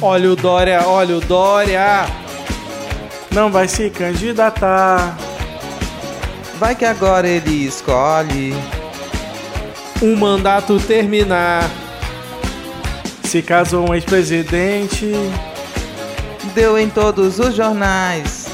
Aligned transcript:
Olha 0.00 0.30
o 0.30 0.36
Dória, 0.36 0.86
olha 0.86 1.16
o 1.16 1.20
Dória. 1.20 2.06
Não 3.30 3.50
vai 3.50 3.66
se 3.66 3.88
candidatar. 3.88 5.16
Vai 6.58 6.74
que 6.74 6.84
agora 6.84 7.26
ele 7.26 7.66
escolhe 7.66 8.54
um 10.02 10.14
mandato 10.14 10.78
terminar. 10.80 11.70
Se 13.24 13.40
caso 13.40 13.80
um 13.80 13.94
ex-presidente 13.94 15.12
deu 16.54 16.78
em 16.78 16.88
todos 16.88 17.38
os 17.38 17.54
jornais, 17.54 18.46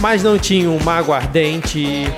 mas 0.00 0.22
não 0.22 0.36
tinha 0.36 0.68
uma 0.68 0.96
aguardente. 0.96 2.12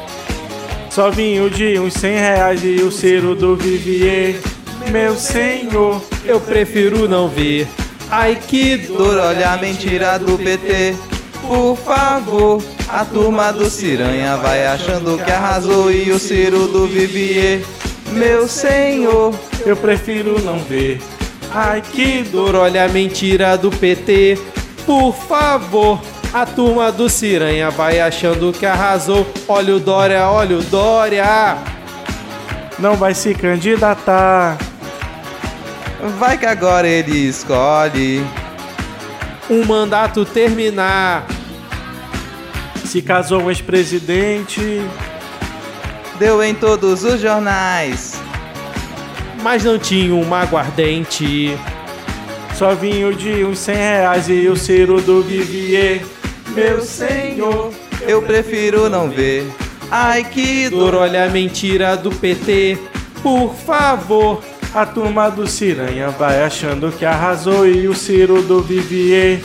Só 0.90 1.10
vinho 1.10 1.50
de 1.50 1.78
uns 1.78 1.94
cem 1.94 2.16
reais 2.16 2.64
e 2.64 2.82
o 2.82 2.90
ciro 2.90 3.34
do 3.34 3.56
Vivier. 3.56 4.53
Meu 4.90 5.16
senhor, 5.16 6.02
eu 6.24 6.40
prefiro 6.40 7.08
não 7.08 7.28
ver. 7.28 7.66
Ai 8.10 8.36
que 8.36 8.76
dor, 8.76 9.18
olha 9.18 9.50
a 9.52 9.56
mentira 9.56 10.18
do 10.18 10.38
PT. 10.38 10.94
Por 11.42 11.76
favor, 11.76 12.62
a 12.88 13.04
turma 13.04 13.52
do 13.52 13.68
Ciranha 13.68 14.36
vai 14.36 14.66
achando 14.66 15.18
que 15.22 15.30
arrasou 15.30 15.90
e 15.90 16.10
o 16.10 16.18
Ciro 16.18 16.68
do 16.68 16.86
Vivier. 16.86 17.60
Meu 18.12 18.46
senhor, 18.46 19.34
eu 19.66 19.76
prefiro 19.76 20.40
não 20.40 20.58
ver. 20.58 21.00
Ai 21.52 21.82
que 21.82 22.22
dor, 22.22 22.54
olha 22.54 22.84
a 22.84 22.88
mentira 22.88 23.56
do 23.56 23.70
PT. 23.70 24.38
Por 24.86 25.14
favor, 25.14 26.00
a 26.32 26.46
turma 26.46 26.92
do 26.92 27.08
Ciranha 27.08 27.70
vai 27.70 28.00
achando 28.00 28.52
que 28.52 28.66
arrasou. 28.66 29.26
Olha 29.48 29.76
o 29.76 29.80
Dória, 29.80 30.28
olha 30.30 30.58
o 30.58 30.62
Dória. 30.62 31.56
Não 32.78 32.96
vai 32.96 33.14
se 33.14 33.34
candidatar. 33.34 34.58
Vai 36.18 36.36
que 36.36 36.44
agora 36.44 36.86
ele 36.86 37.16
escolhe 37.16 38.22
um 39.48 39.64
mandato 39.64 40.24
terminar. 40.24 41.26
Se 42.84 43.00
casou 43.00 43.42
um 43.42 43.48
ex-presidente. 43.50 44.82
Deu 46.18 46.42
em 46.42 46.54
todos 46.54 47.04
os 47.04 47.20
jornais. 47.20 48.20
Mas 49.42 49.64
não 49.64 49.78
tinha 49.78 50.14
uma 50.14 50.42
aguardente. 50.42 51.56
Só 52.54 52.74
vinho 52.74 53.14
de 53.14 53.42
uns 53.44 53.58
cem 53.58 53.74
reais 53.74 54.28
e 54.28 54.46
o 54.46 54.56
Ciro 54.56 55.00
do 55.00 55.22
Vivier. 55.22 56.02
Meu 56.48 56.82
senhor, 56.82 57.72
eu 58.02 58.22
prefiro 58.22 58.88
não 58.88 59.08
ver. 59.08 59.50
Ai 59.90 60.22
que 60.22 60.68
dor, 60.68 60.94
olha 60.94 61.24
a 61.24 61.28
mentira 61.28 61.96
do 61.96 62.10
PT. 62.10 62.78
Por 63.22 63.54
favor, 63.54 64.42
a 64.74 64.84
turma 64.84 65.30
do 65.30 65.46
Ciranha 65.46 66.10
vai 66.10 66.42
achando 66.42 66.90
que 66.90 67.04
arrasou 67.04 67.66
e 67.66 67.86
o 67.86 67.94
Ciro 67.94 68.42
do 68.42 68.60
Vivier. 68.60 69.40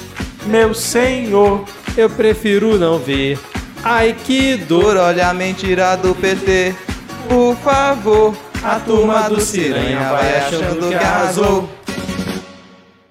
Meu 0.48 0.74
senhor, 0.74 1.64
eu 1.96 2.10
prefiro 2.10 2.80
não 2.80 2.98
ver. 2.98 3.38
Ai 3.84 4.16
que 4.26 4.58
dor, 4.58 4.98
olha 4.98 5.30
a 5.30 5.34
mentira 5.34 5.96
do 5.96 6.16
PT. 6.16 6.74
Por 7.28 7.56
favor, 7.58 8.36
a 8.64 8.80
turma 8.80 9.30
do 9.30 9.40
Ciranha 9.40 10.10
vai 10.10 10.38
achando 10.40 10.90
que 10.90 10.96
arrasou. 10.96 11.70